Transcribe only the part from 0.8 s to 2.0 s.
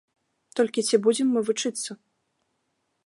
ці будзем мы вучыцца?